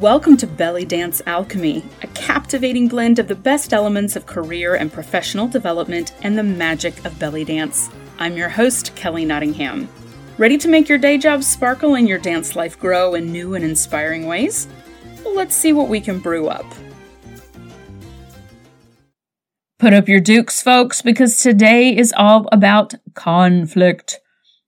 [0.00, 4.92] Welcome to Belly Dance Alchemy, a captivating blend of the best elements of career and
[4.92, 7.90] professional development and the magic of belly dance.
[8.18, 9.88] I'm your host, Kelly Nottingham.
[10.36, 13.64] Ready to make your day job sparkle and your dance life grow in new and
[13.64, 14.66] inspiring ways?
[15.24, 16.66] Well, let's see what we can brew up.
[19.78, 24.18] Put up your dukes, folks, because today is all about conflict.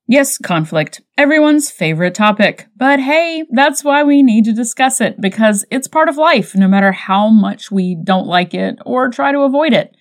[0.08, 1.00] Yes, conflict.
[1.18, 2.66] Everyone's favorite topic.
[2.76, 6.68] But hey, that's why we need to discuss it because it's part of life, no
[6.68, 9.96] matter how much we don't like it or try to avoid it.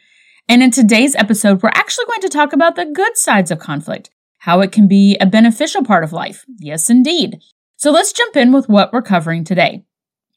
[0.48, 4.12] And in today's episode, we're actually going to talk about the good sides of conflict,
[4.40, 6.46] how it can be a beneficial part of life.
[6.60, 7.40] Yes, indeed.
[7.76, 9.86] So let's jump in with what we're covering today.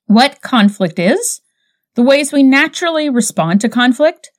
[0.07, 1.43] What conflict is,
[1.95, 4.31] the ways we naturally respond to conflict,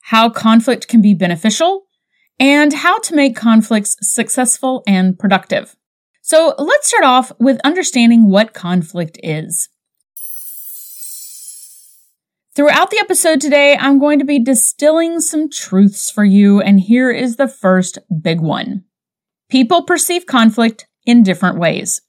[0.00, 1.83] how conflict can be beneficial,
[2.38, 5.76] and how to make conflicts successful and productive.
[6.22, 9.68] So let's start off with understanding what conflict is.
[12.56, 17.10] Throughout the episode today, I'm going to be distilling some truths for you, and here
[17.10, 18.84] is the first big one.
[19.50, 22.00] People perceive conflict in different ways.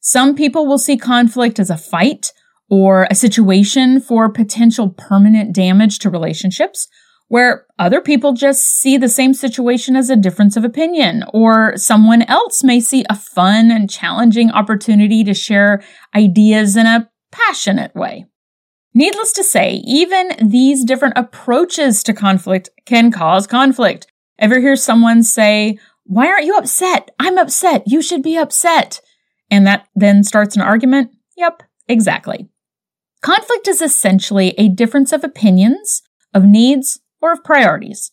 [0.00, 2.32] Some people will see conflict as a fight
[2.68, 6.88] or a situation for potential permanent damage to relationships,
[7.28, 12.22] where other people just see the same situation as a difference of opinion, or someone
[12.22, 15.82] else may see a fun and challenging opportunity to share
[16.14, 18.26] ideas in a passionate way.
[18.94, 24.06] Needless to say, even these different approaches to conflict can cause conflict.
[24.38, 27.10] Ever hear someone say, Why aren't you upset?
[27.18, 27.84] I'm upset.
[27.86, 29.00] You should be upset.
[29.50, 31.10] And that then starts an argument?
[31.36, 32.48] Yep, exactly.
[33.22, 36.02] Conflict is essentially a difference of opinions,
[36.34, 38.12] of needs, or of priorities.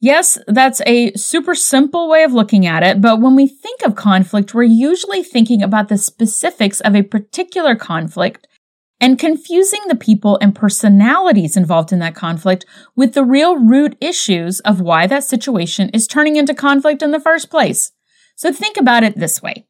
[0.00, 3.94] Yes, that's a super simple way of looking at it, but when we think of
[3.94, 8.46] conflict, we're usually thinking about the specifics of a particular conflict
[9.00, 14.60] and confusing the people and personalities involved in that conflict with the real root issues
[14.60, 17.92] of why that situation is turning into conflict in the first place.
[18.36, 19.66] So think about it this way.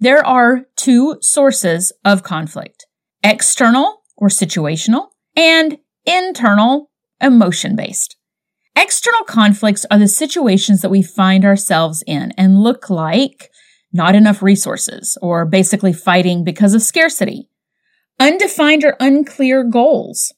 [0.00, 2.86] There are two sources of conflict.
[3.22, 6.90] External or situational and internal
[7.20, 8.17] emotion based.
[8.80, 13.50] External conflicts are the situations that we find ourselves in and look like
[13.92, 17.48] not enough resources or basically fighting because of scarcity,
[18.20, 20.32] undefined or unclear goals,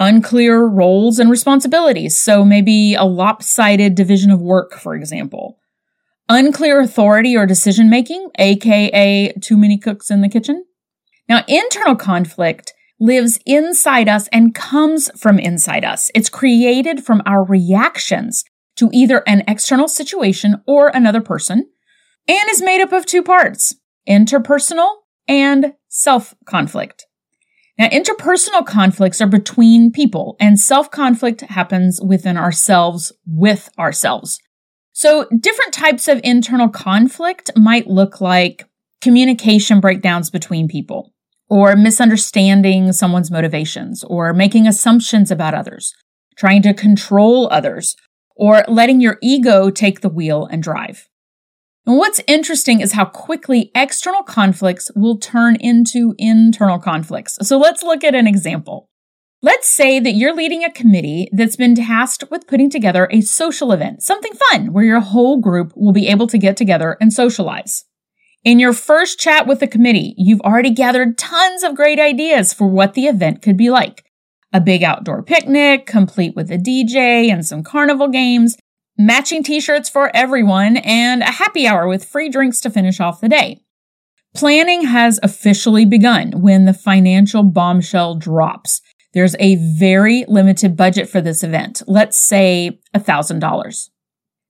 [0.00, 2.20] unclear roles and responsibilities.
[2.20, 5.60] So maybe a lopsided division of work, for example,
[6.28, 10.64] unclear authority or decision making, aka too many cooks in the kitchen.
[11.28, 12.72] Now, internal conflict
[13.04, 16.10] lives inside us and comes from inside us.
[16.14, 18.44] It's created from our reactions
[18.76, 21.68] to either an external situation or another person
[22.26, 23.76] and is made up of two parts,
[24.08, 24.90] interpersonal
[25.28, 27.06] and self conflict.
[27.78, 34.40] Now, interpersonal conflicts are between people and self conflict happens within ourselves with ourselves.
[34.92, 38.64] So different types of internal conflict might look like
[39.02, 41.13] communication breakdowns between people
[41.48, 45.94] or misunderstanding someone's motivations, or making assumptions about others,
[46.36, 47.96] trying to control others,
[48.36, 51.08] or letting your ego take the wheel and drive.
[51.86, 57.36] And what's interesting is how quickly external conflicts will turn into internal conflicts.
[57.42, 58.88] So let's look at an example.
[59.42, 63.72] Let's say that you're leading a committee that's been tasked with putting together a social
[63.72, 67.84] event, something fun where your whole group will be able to get together and socialize.
[68.44, 72.68] In your first chat with the committee, you've already gathered tons of great ideas for
[72.68, 74.04] what the event could be like.
[74.52, 78.58] A big outdoor picnic, complete with a DJ and some carnival games,
[78.98, 83.30] matching t-shirts for everyone, and a happy hour with free drinks to finish off the
[83.30, 83.62] day.
[84.34, 88.82] Planning has officially begun when the financial bombshell drops.
[89.14, 91.82] There's a very limited budget for this event.
[91.86, 93.88] Let's say $1,000.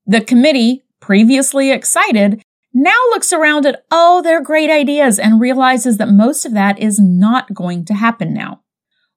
[0.06, 2.42] The committee, previously excited,
[2.74, 6.98] now looks around at all their great ideas and realizes that most of that is
[6.98, 8.60] not going to happen now.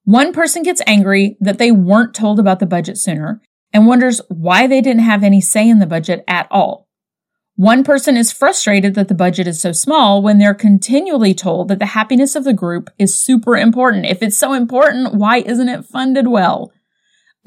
[0.03, 3.41] One person gets angry that they weren't told about the budget sooner
[3.73, 6.87] and wonders why they didn't have any say in the budget at all.
[7.55, 11.79] One person is frustrated that the budget is so small when they're continually told that
[11.79, 14.05] the happiness of the group is super important.
[14.05, 16.71] If it's so important, why isn't it funded well?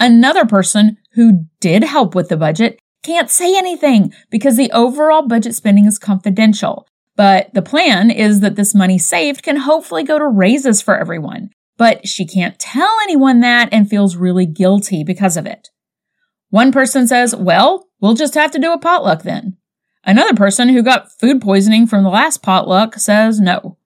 [0.01, 5.55] Another person who did help with the budget can't say anything because the overall budget
[5.55, 6.87] spending is confidential.
[7.15, 11.49] But the plan is that this money saved can hopefully go to raises for everyone.
[11.77, 15.69] But she can't tell anyone that and feels really guilty because of it.
[16.49, 19.57] One person says, well, we'll just have to do a potluck then.
[20.03, 23.77] Another person who got food poisoning from the last potluck says no.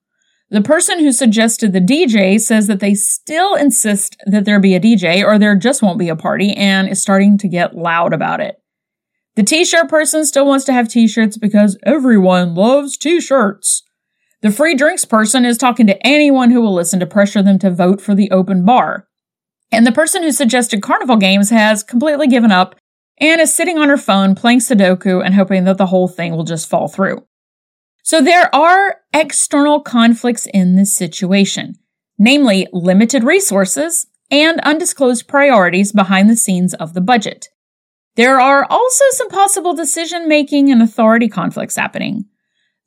[0.50, 4.80] The person who suggested the DJ says that they still insist that there be a
[4.80, 8.40] DJ or there just won't be a party and is starting to get loud about
[8.40, 8.62] it.
[9.36, 13.82] The t-shirt person still wants to have t-shirts because everyone loves t-shirts.
[14.40, 17.70] The free drinks person is talking to anyone who will listen to pressure them to
[17.70, 19.06] vote for the open bar.
[19.70, 22.76] And the person who suggested carnival games has completely given up
[23.18, 26.44] and is sitting on her phone playing Sudoku and hoping that the whole thing will
[26.44, 27.26] just fall through.
[28.02, 31.74] So there are external conflicts in this situation,
[32.18, 37.48] namely limited resources and undisclosed priorities behind the scenes of the budget.
[38.16, 42.24] There are also some possible decision making and authority conflicts happening.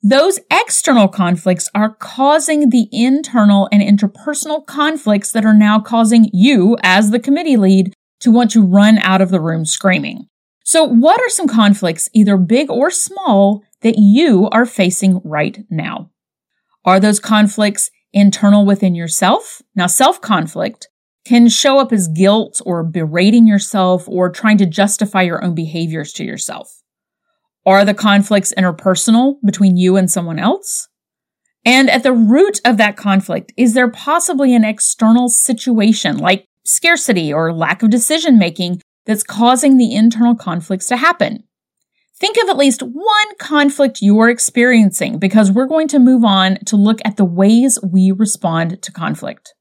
[0.02, 6.76] Those external conflicts are causing the internal and interpersonal conflicts that are now causing you,
[6.82, 10.26] as the committee lead, to want to run out of the room screaming.
[10.64, 16.10] So, what are some conflicts, either big or small, that you are facing right now?
[16.84, 19.62] Are those conflicts internal within yourself?
[19.74, 20.88] Now, self conflict
[21.30, 26.12] can show up as guilt or berating yourself or trying to justify your own behaviors
[26.12, 26.82] to yourself.
[27.64, 30.88] Are the conflicts interpersonal between you and someone else?
[31.64, 37.32] And at the root of that conflict, is there possibly an external situation like scarcity
[37.32, 41.44] or lack of decision making that's causing the internal conflicts to happen?
[42.18, 46.74] Think of at least one conflict you're experiencing because we're going to move on to
[46.74, 49.54] look at the ways we respond to conflict.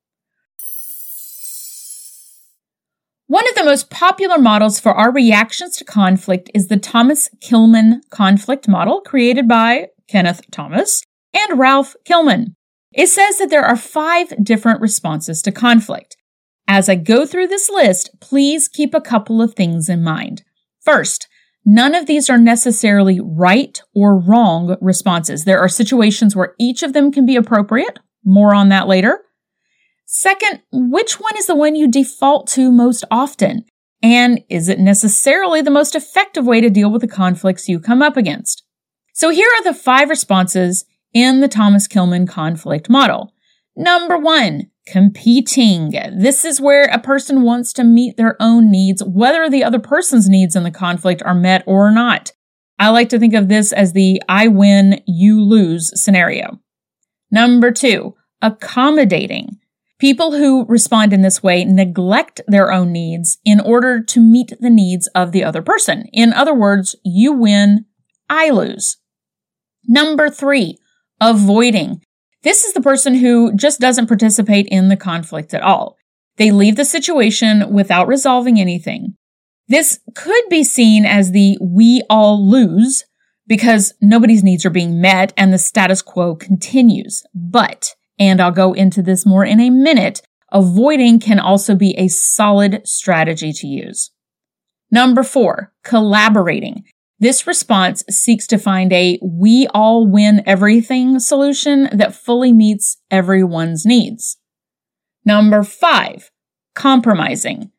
[3.30, 8.02] One of the most popular models for our reactions to conflict is the Thomas Kilmann
[8.10, 12.56] conflict model created by Kenneth Thomas and Ralph Kilmann.
[12.92, 16.18] It says that there are five different responses to conflict.
[16.68, 20.42] As I go through this list, please keep a couple of things in mind.
[20.81, 21.28] First,
[21.64, 25.46] none of these are necessarily right or wrong responses.
[25.46, 28.00] There are situations where each of them can be appropriate.
[28.26, 29.20] More on that later.
[30.12, 33.64] Second, which one is the one you default to most often?
[34.02, 38.02] And is it necessarily the most effective way to deal with the conflicts you come
[38.02, 38.64] up against?
[39.14, 40.84] So here are the five responses
[41.14, 43.36] in the Thomas Kilmann conflict model.
[43.76, 45.92] Number one, competing.
[45.92, 50.28] This is where a person wants to meet their own needs, whether the other person's
[50.28, 52.32] needs in the conflict are met or not.
[52.80, 56.60] I like to think of this as the I win, you lose scenario.
[57.30, 59.60] Number two, accommodating.
[60.00, 64.69] People who respond in this way neglect their own needs in order to meet the
[64.69, 66.06] needs of the other person.
[66.13, 67.86] In other words, you win,
[68.30, 68.98] I lose.
[69.86, 70.78] Number three,
[71.19, 72.01] avoiding.
[72.44, 75.98] This is the person who just doesn't participate in the conflict at all.
[76.38, 79.16] They leave the situation without resolving anything.
[79.68, 83.04] This could be seen as the we all lose
[83.45, 87.24] because nobody's needs are being met and the status quo continues.
[87.36, 90.21] But and I'll go into this more in a minute,
[90.51, 94.12] avoiding can also be a solid strategy to use.
[94.92, 96.83] Number four, collaborating.
[97.19, 103.86] This response seeks to find a we all win everything solution that fully meets everyone's
[103.86, 104.38] needs.
[105.25, 106.31] Number five,
[106.75, 107.71] compromising.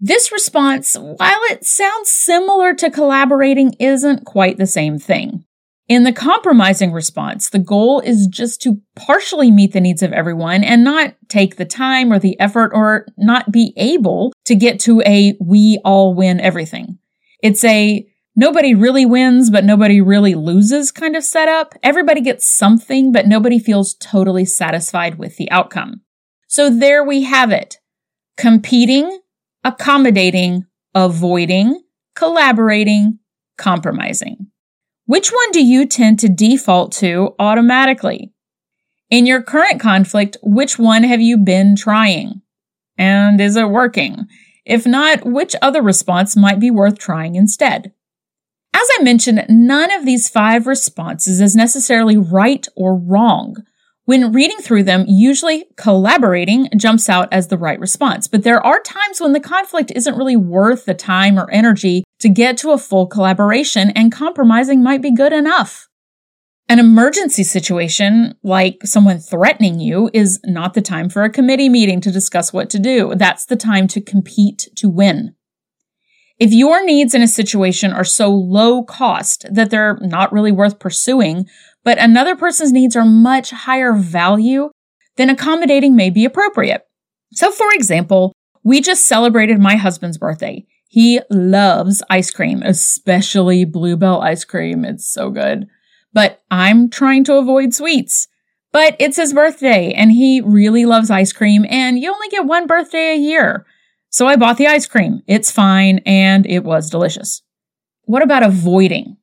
[0.00, 5.44] This response, while it sounds similar to collaborating, isn't quite the same thing.
[5.88, 10.62] In the compromising response, the goal is just to partially meet the needs of everyone
[10.62, 15.00] and not take the time or the effort or not be able to get to
[15.06, 16.98] a we all win everything.
[17.42, 21.74] It's a nobody really wins, but nobody really loses kind of setup.
[21.82, 26.02] Everybody gets something, but nobody feels totally satisfied with the outcome.
[26.48, 27.78] So there we have it.
[28.36, 29.20] Competing,
[29.64, 31.82] accommodating, avoiding,
[32.14, 33.20] collaborating,
[33.56, 34.48] compromising.
[35.08, 38.30] Which one do you tend to default to automatically?
[39.08, 42.42] In your current conflict, which one have you been trying?
[42.98, 44.26] And is it working?
[44.66, 47.90] If not, which other response might be worth trying instead?
[48.74, 53.56] As I mentioned, none of these five responses is necessarily right or wrong.
[54.04, 58.82] When reading through them, usually collaborating jumps out as the right response, but there are
[58.82, 62.78] times when the conflict isn't really worth the time or energy to get to a
[62.78, 65.88] full collaboration and compromising might be good enough.
[66.70, 72.00] An emergency situation, like someone threatening you, is not the time for a committee meeting
[72.02, 73.14] to discuss what to do.
[73.16, 75.34] That's the time to compete to win.
[76.38, 80.78] If your needs in a situation are so low cost that they're not really worth
[80.78, 81.46] pursuing,
[81.84, 84.68] but another person's needs are much higher value,
[85.16, 86.82] then accommodating may be appropriate.
[87.32, 88.32] So, for example,
[88.62, 90.66] we just celebrated my husband's birthday.
[90.88, 94.84] He loves ice cream, especially Blue Bell ice cream.
[94.84, 95.66] It's so good.
[96.12, 98.26] But I'm trying to avoid sweets.
[98.72, 102.66] But it's his birthday and he really loves ice cream and you only get one
[102.66, 103.66] birthday a year.
[104.10, 105.22] So I bought the ice cream.
[105.26, 107.42] It's fine and it was delicious.
[108.04, 109.16] What about avoiding?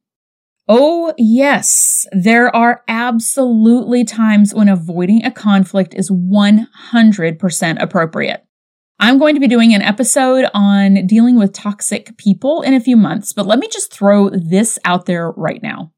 [0.67, 2.05] Oh, yes.
[2.12, 8.44] There are absolutely times when avoiding a conflict is 100% appropriate.
[8.97, 12.95] I'm going to be doing an episode on dealing with toxic people in a few
[12.95, 15.91] months, but let me just throw this out there right now.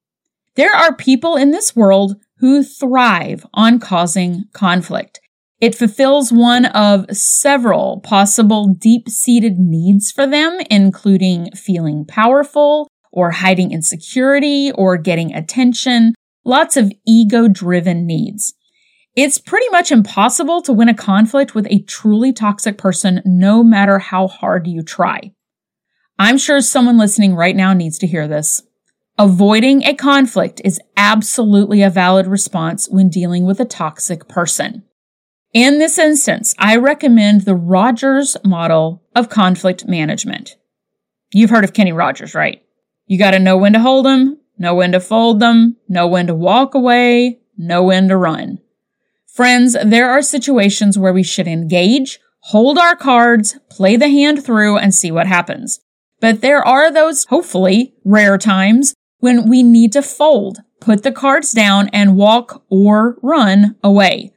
[0.55, 5.21] There are people in this world who thrive on causing conflict.
[5.61, 13.31] It fulfills one of several possible deep seated needs for them, including feeling powerful or
[13.31, 16.13] hiding insecurity or getting attention,
[16.43, 18.55] lots of ego driven needs.
[19.17, 23.97] It's pretty much impossible to win a conflict with a truly toxic person, no matter
[23.97, 25.33] how hard you try.
[26.19, 28.61] I'm sure someone listening right now needs to hear this.
[29.17, 34.83] Avoiding a conflict is absolutely a valid response when dealing with a toxic person.
[35.51, 40.57] In this instance, I recommend the Rogers model of conflict management.
[41.33, 42.61] You've heard of Kenny Rogers, right?
[43.07, 46.27] You got to know when to hold them, know when to fold them, know when
[46.27, 48.59] to walk away, know when to run.
[49.37, 54.79] Friends, there are situations where we should engage, hold our cards, play the hand through,
[54.79, 55.79] and see what happens.
[56.19, 61.51] But there are those, hopefully, rare times when we need to fold, put the cards
[61.51, 64.33] down, and walk or run away.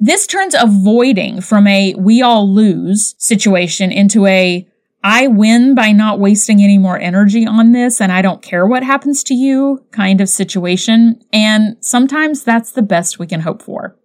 [0.00, 4.66] This turns avoiding from a we all lose situation into a
[5.04, 8.82] I win by not wasting any more energy on this and I don't care what
[8.82, 11.22] happens to you kind of situation.
[11.32, 13.96] And sometimes that's the best we can hope for.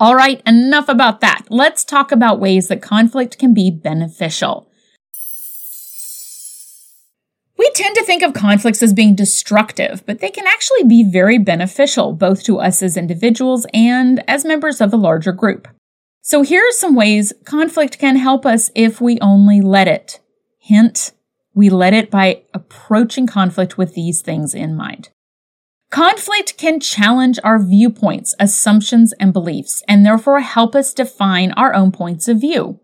[0.00, 1.42] All right, enough about that.
[1.50, 4.66] Let's talk about ways that conflict can be beneficial.
[7.58, 11.36] We tend to think of conflicts as being destructive, but they can actually be very
[11.36, 15.68] beneficial, both to us as individuals and as members of a larger group.
[16.22, 20.18] So here are some ways conflict can help us if we only let it.
[20.58, 21.12] Hint,
[21.52, 25.10] we let it by approaching conflict with these things in mind.
[25.90, 31.90] Conflict can challenge our viewpoints, assumptions, and beliefs, and therefore help us define our own
[31.92, 32.80] points of view.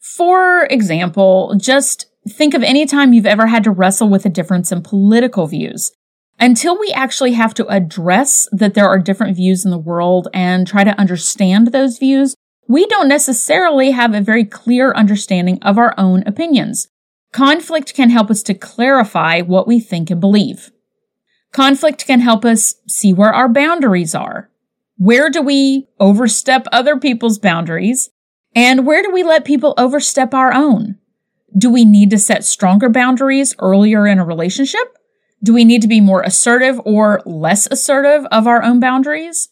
[0.00, 4.70] For example, just Think of any time you've ever had to wrestle with a difference
[4.70, 5.90] in political views.
[6.38, 10.66] Until we actually have to address that there are different views in the world and
[10.66, 12.34] try to understand those views,
[12.68, 16.88] we don't necessarily have a very clear understanding of our own opinions.
[17.32, 20.70] Conflict can help us to clarify what we think and believe.
[21.52, 24.50] Conflict can help us see where our boundaries are.
[24.96, 28.08] Where do we overstep other people's boundaries?
[28.54, 30.98] And where do we let people overstep our own?
[31.56, 34.96] Do we need to set stronger boundaries earlier in a relationship?
[35.42, 39.50] Do we need to be more assertive or less assertive of our own boundaries?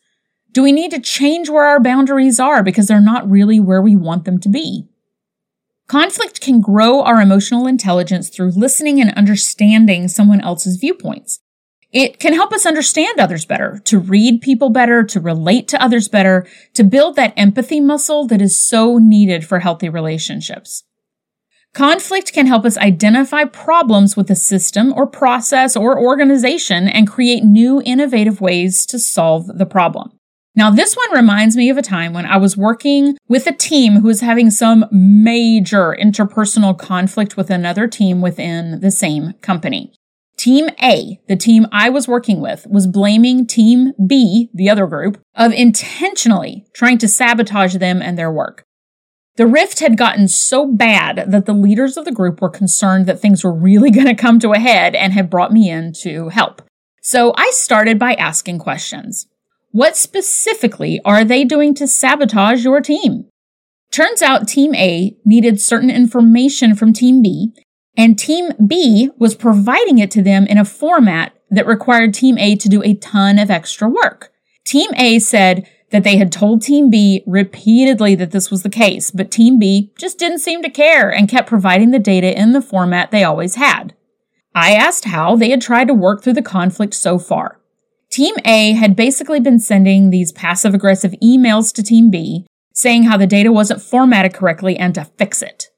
[0.53, 3.95] Do we need to change where our boundaries are because they're not really where we
[3.95, 4.89] want them to be?
[5.87, 11.41] Conflict can grow our emotional intelligence through listening and understanding someone else's viewpoints.
[11.93, 16.09] It can help us understand others better, to read people better, to relate to others
[16.09, 20.85] better, to build that empathy muscle that is so needed for healthy relationships.
[21.73, 27.45] Conflict can help us identify problems with a system or process or organization and create
[27.45, 30.13] new innovative ways to solve the problem.
[30.57, 33.95] Now, this one reminds me of a time when I was working with a team
[34.01, 39.93] who was having some major interpersonal conflict with another team within the same company.
[40.41, 45.21] Team A, the team I was working with, was blaming Team B, the other group,
[45.35, 48.65] of intentionally trying to sabotage them and their work.
[49.37, 53.21] The rift had gotten so bad that the leaders of the group were concerned that
[53.21, 56.31] things were really going to come to a head and had brought me in to
[56.31, 56.63] help.
[57.03, 59.27] So I started by asking questions.
[59.73, 63.27] What specifically are they doing to sabotage your team?
[63.91, 67.53] Turns out Team A needed certain information from Team B,
[68.01, 72.57] and Team B was providing it to them in a format that required Team A
[72.57, 74.33] to do a ton of extra work.
[74.65, 79.11] Team A said, that they had told Team B repeatedly that this was the case,
[79.11, 82.63] but Team B just didn't seem to care and kept providing the data in the
[82.63, 83.95] format they always had.
[84.55, 87.61] I asked how they had tried to work through the conflict so far.
[88.09, 93.17] Team A had basically been sending these passive aggressive emails to Team B saying how
[93.17, 95.70] the data wasn't formatted correctly and to fix it.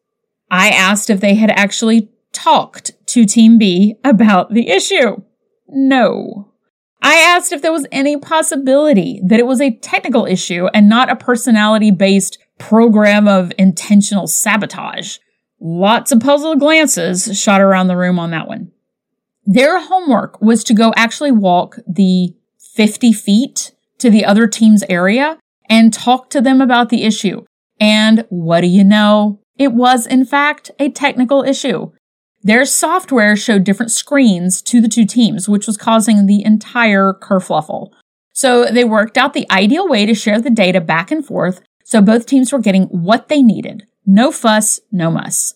[0.52, 5.22] I asked if they had actually talked to Team B about the issue.
[5.66, 6.52] No.
[7.00, 11.10] I asked if there was any possibility that it was a technical issue and not
[11.10, 15.16] a personality based program of intentional sabotage.
[15.58, 18.72] Lots of puzzled glances shot around the room on that one.
[19.46, 22.36] Their homework was to go actually walk the
[22.74, 27.46] 50 feet to the other team's area and talk to them about the issue.
[27.80, 29.41] And what do you know?
[29.62, 31.92] It was, in fact, a technical issue.
[32.42, 37.92] Their software showed different screens to the two teams, which was causing the entire kerfluffle.
[38.32, 42.00] So they worked out the ideal way to share the data back and forth so
[42.00, 43.86] both teams were getting what they needed.
[44.04, 45.54] No fuss, no muss.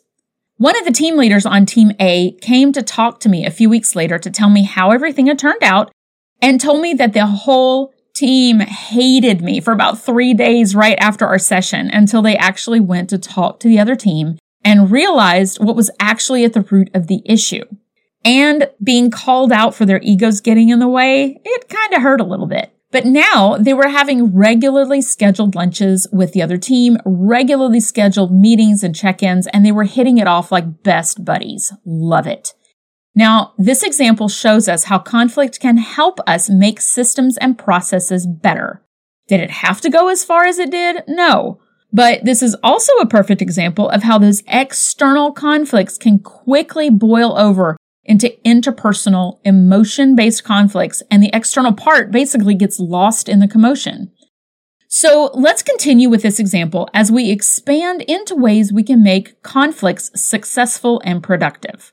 [0.58, 3.68] One of the team leaders on Team A came to talk to me a few
[3.68, 5.90] weeks later to tell me how everything had turned out
[6.40, 11.26] and told me that the whole team hated me for about three days right after
[11.26, 15.76] our session until they actually went to talk to the other team and realized what
[15.76, 17.64] was actually at the root of the issue.
[18.24, 22.20] And being called out for their egos getting in the way, it kind of hurt
[22.20, 22.72] a little bit.
[22.90, 28.82] But now they were having regularly scheduled lunches with the other team, regularly scheduled meetings
[28.82, 31.72] and check-ins, and they were hitting it off like best buddies.
[31.84, 32.54] Love it.
[33.16, 38.82] Now, this example shows us how conflict can help us make systems and processes better.
[39.26, 41.02] Did it have to go as far as it did?
[41.08, 41.58] No.
[41.92, 47.36] But this is also a perfect example of how those external conflicts can quickly boil
[47.38, 53.48] over into interpersonal, emotion based conflicts, and the external part basically gets lost in the
[53.48, 54.12] commotion.
[54.88, 60.10] So let's continue with this example as we expand into ways we can make conflicts
[60.14, 61.92] successful and productive.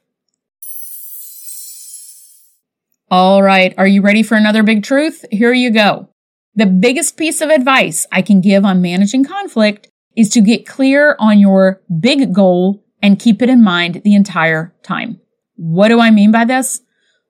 [3.12, 5.26] All right, are you ready for another big truth?
[5.32, 6.10] Here you go.
[6.56, 11.16] The biggest piece of advice I can give on managing conflict is to get clear
[11.20, 15.20] on your big goal and keep it in mind the entire time.
[15.56, 16.82] What do I mean by this?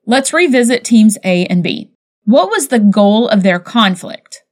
[0.06, 1.92] Let's revisit teams A and B.
[2.24, 4.42] What was the goal of their conflict?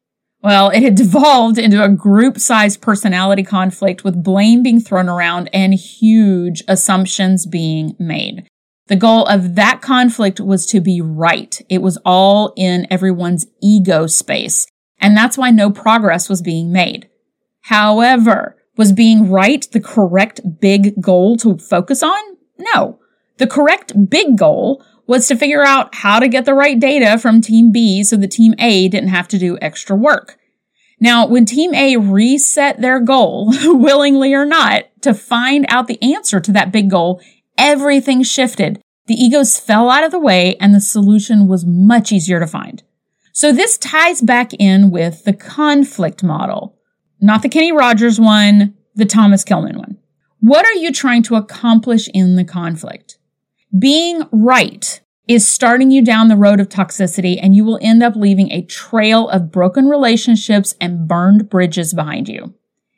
[0.43, 5.49] Well, it had devolved into a group sized personality conflict with blame being thrown around
[5.53, 8.49] and huge assumptions being made.
[8.89, 11.61] The goal of that conflict was to be right.
[11.69, 14.67] It was all in everyone's ego space.
[14.99, 17.09] And that's why no progress was being made.
[17.63, 22.21] However, was being right the correct big goal to focus on?
[22.59, 22.99] No.
[23.39, 27.41] The correct big goal was to figure out how to get the right data from
[27.41, 30.39] team B so that team A didn't have to do extra work.
[31.01, 36.39] Now, when team A reset their goal, willingly or not, to find out the answer
[36.39, 37.21] to that big goal,
[37.59, 38.81] everything shifted.
[39.07, 42.83] The egos fell out of the way and the solution was much easier to find.
[43.33, 46.79] So this ties back in with the conflict model,
[47.21, 49.99] not the Kenny Rogers one, the Thomas Kilmann one.
[50.41, 53.17] What are you trying to accomplish in the conflict?
[53.77, 58.17] Being right is starting you down the road of toxicity and you will end up
[58.17, 62.55] leaving a trail of broken relationships and burned bridges behind you.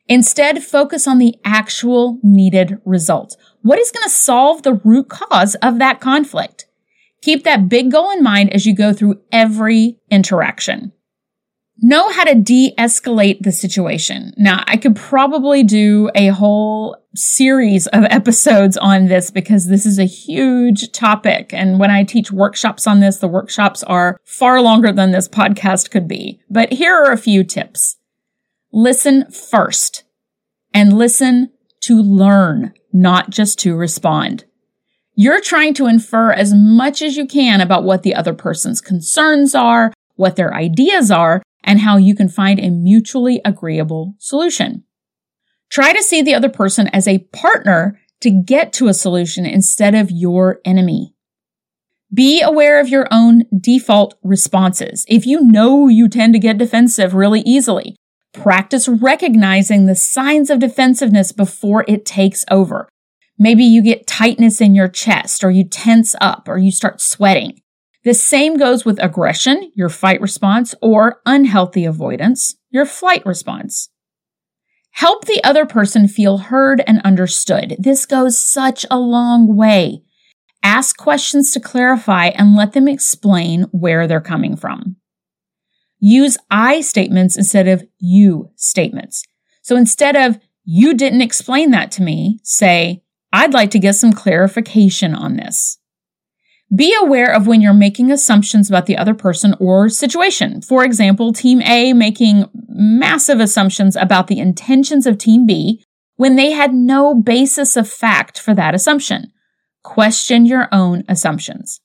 [0.09, 3.37] Instead, focus on the actual needed result.
[3.64, 6.66] What is going to solve the root cause of that conflict?
[7.22, 10.92] Keep that big goal in mind as you go through every interaction.
[11.79, 14.35] Know how to de-escalate the situation.
[14.37, 19.98] Now, I could probably do a whole series of episodes on this because this is
[19.98, 21.55] a huge topic.
[21.55, 25.90] And when I teach workshops on this, the workshops are far longer than this podcast
[25.90, 26.38] could be.
[26.50, 27.96] But here are a few tips.
[28.74, 30.05] Listen first
[30.74, 31.50] and listen
[31.85, 34.44] to learn, not just to respond.
[35.16, 39.55] You're trying to infer as much as you can about what the other person's concerns
[39.55, 44.85] are, what their ideas are, and how you can find a mutually agreeable solution.
[45.70, 49.94] Try to see the other person as a partner to get to a solution instead
[49.94, 51.14] of your enemy.
[52.12, 55.05] Be aware of your own default responses.
[55.09, 57.97] If you know you tend to get defensive really easily,
[58.35, 62.88] practice recognizing the signs of defensiveness before it takes over.
[63.38, 67.61] Maybe you get tightness in your chest or you tense up or you start sweating.
[68.05, 73.88] The same goes with aggression, your fight response, or unhealthy avoidance, your flight response.
[74.90, 77.77] Help the other person feel heard and understood.
[77.79, 80.03] This goes such a long way.
[80.62, 84.97] Ask questions to clarify and let them explain where they're coming from.
[86.07, 89.25] Use I statements instead of you statements.
[89.62, 94.12] So instead of you didn't explain that to me, say, I'd like to get some
[94.12, 95.79] clarification on this.
[96.77, 100.61] Be aware of when you're making assumptions about the other person or situation.
[100.61, 105.83] For example, Team A making massive assumptions about the intentions of Team B
[106.17, 109.33] when they had no basis of fact for that assumption.
[109.83, 111.81] Question your own assumptions.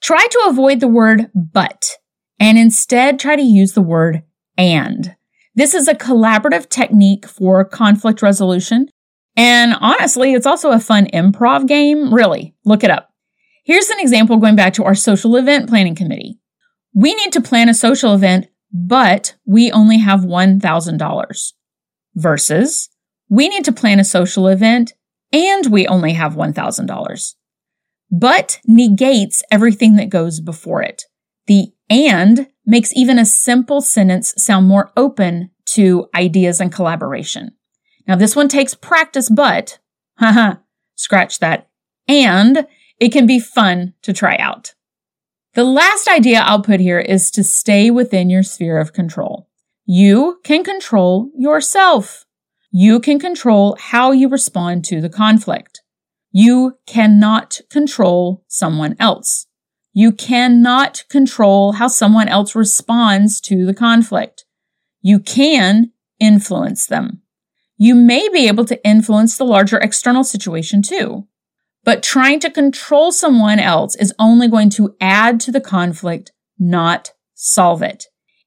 [0.00, 1.96] Try to avoid the word but
[2.40, 4.24] and instead try to use the word
[4.56, 5.14] and.
[5.54, 8.88] This is a collaborative technique for conflict resolution.
[9.36, 12.12] And honestly, it's also a fun improv game.
[12.12, 13.10] Really, look it up.
[13.64, 16.40] Here's an example going back to our social event planning committee.
[16.94, 21.52] We need to plan a social event but we only have $1,000
[22.14, 22.88] versus
[23.28, 24.94] we need to plan a social event
[25.32, 27.34] and we only have $1,000
[28.12, 31.04] but negates everything that goes before it.
[31.46, 37.52] The and makes even a simple sentence sound more open to ideas and collaboration.
[38.06, 39.78] Now this one takes practice, but
[40.18, 40.56] haha,
[40.94, 41.68] scratch that.
[42.06, 42.66] And
[42.98, 44.74] it can be fun to try out.
[45.54, 49.48] The last idea I'll put here is to stay within your sphere of control.
[49.84, 52.24] You can control yourself.
[52.70, 55.82] You can control how you respond to the conflict.
[56.30, 59.46] You cannot control someone else.
[59.92, 64.44] You cannot control how someone else responds to the conflict.
[65.02, 67.22] You can influence them.
[67.76, 71.26] You may be able to influence the larger external situation too.
[71.82, 77.12] But trying to control someone else is only going to add to the conflict, not
[77.34, 78.04] solve it.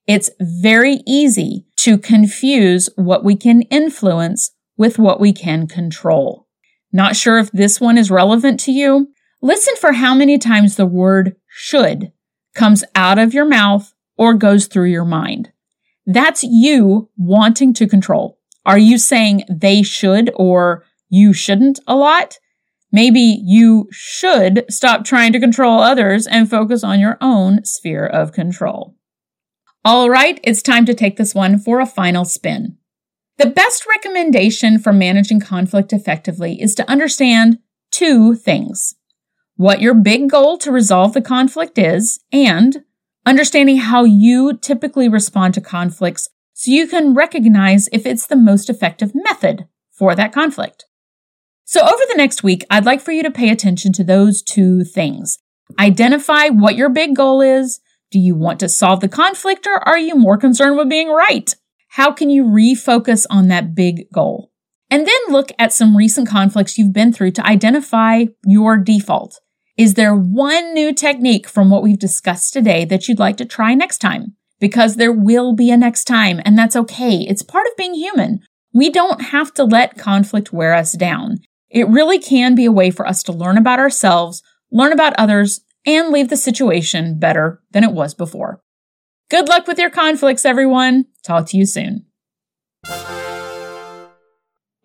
[0.08, 6.48] It's very easy to confuse what we can influence with what we can control.
[6.92, 9.13] Not sure if this one is relevant to you?
[9.44, 12.14] Listen for how many times the word should
[12.56, 15.52] comes out of your mouth or goes through your mind.
[16.06, 18.40] That's you wanting to control.
[18.66, 22.38] Are you saying they should or you shouldn't a lot?
[22.90, 28.32] Maybe you should stop trying to control others and focus on your own sphere of
[28.32, 28.96] control.
[29.84, 32.78] All right, it's time to take this one for a final spin.
[33.40, 37.58] The best recommendation for managing conflict effectively is to understand
[37.92, 38.96] two things.
[39.56, 42.84] What your big goal to resolve the conflict is and
[43.26, 48.70] understanding how you typically respond to conflicts so you can recognize if it's the most
[48.70, 50.86] effective method for that conflict.
[51.66, 54.84] So over the next week, I'd like for you to pay attention to those two
[54.84, 55.40] things.
[55.80, 57.80] Identify what your big goal is.
[58.12, 61.54] Do you want to solve the conflict or are you more concerned with being right?
[61.90, 64.53] How can you refocus on that big goal?
[64.94, 69.40] And then look at some recent conflicts you've been through to identify your default.
[69.76, 73.74] Is there one new technique from what we've discussed today that you'd like to try
[73.74, 74.36] next time?
[74.60, 77.22] Because there will be a next time, and that's okay.
[77.22, 78.42] It's part of being human.
[78.72, 81.40] We don't have to let conflict wear us down.
[81.72, 85.62] It really can be a way for us to learn about ourselves, learn about others,
[85.88, 88.62] and leave the situation better than it was before.
[89.32, 91.06] Good luck with your conflicts, everyone.
[91.24, 92.06] Talk to you soon.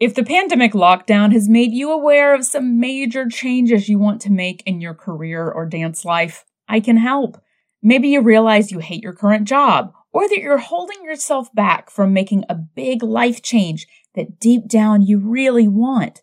[0.00, 4.30] If the pandemic lockdown has made you aware of some major changes you want to
[4.30, 7.42] make in your career or dance life, I can help.
[7.82, 12.12] Maybe you realize you hate your current job, or that you're holding yourself back from
[12.12, 16.22] making a big life change that deep down you really want.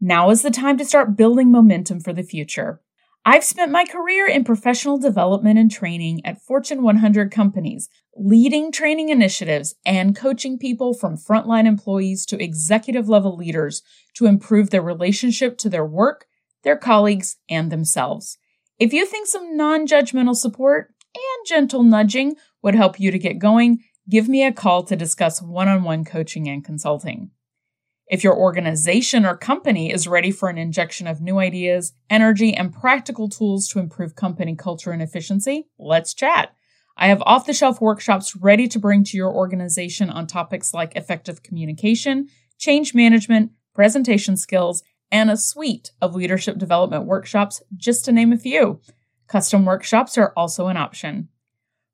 [0.00, 2.80] Now is the time to start building momentum for the future.
[3.24, 9.10] I've spent my career in professional development and training at Fortune 100 companies, leading training
[9.10, 13.82] initiatives and coaching people from frontline employees to executive level leaders
[14.14, 16.26] to improve their relationship to their work,
[16.64, 18.36] their colleagues, and themselves.
[18.78, 23.38] If you think some non judgmental support and gentle nudging would help you to get
[23.38, 27.30] going, give me a call to discuss one on one coaching and consulting.
[28.10, 32.72] If your organization or company is ready for an injection of new ideas, energy, and
[32.72, 36.54] practical tools to improve company culture and efficiency, let's chat.
[36.98, 40.96] I have off the shelf workshops ready to bring to your organization on topics like
[40.96, 42.26] effective communication,
[42.58, 44.82] change management, presentation skills,
[45.12, 48.80] and a suite of leadership development workshops, just to name a few.
[49.28, 51.28] Custom workshops are also an option.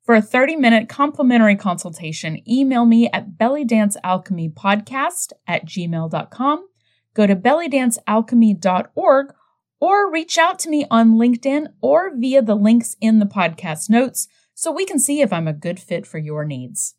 [0.04, 6.66] For a 30 minute complimentary consultation, email me at bellydancealchemypodcast at gmail.com.
[7.12, 9.34] Go to bellydancealchemy.org
[9.80, 14.28] or reach out to me on LinkedIn or via the links in the podcast notes
[14.54, 16.94] so we can see if I'm a good fit for your needs.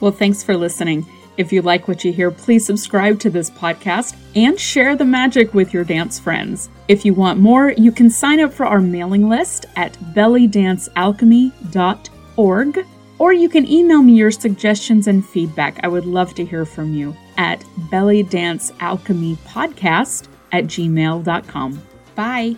[0.00, 1.06] Well, thanks for listening.
[1.36, 5.52] If you like what you hear, please subscribe to this podcast and share the magic
[5.52, 6.70] with your dance friends.
[6.86, 12.86] If you want more, you can sign up for our mailing list at bellydancealchemy.org
[13.18, 15.78] or you can email me your suggestions and feedback.
[15.82, 17.60] I would love to hear from you at
[17.90, 21.82] bellydancealchemypodcast at gmail.com.
[22.14, 22.56] Bye.